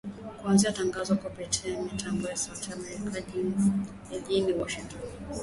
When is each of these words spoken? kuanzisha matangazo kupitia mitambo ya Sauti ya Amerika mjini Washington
kuanzisha 0.41 0.71
matangazo 0.71 1.15
kupitia 1.15 1.81
mitambo 1.81 2.27
ya 2.27 2.35
Sauti 2.37 2.69
ya 2.71 2.75
Amerika 2.77 3.37
mjini 4.27 4.53
Washington 4.53 4.99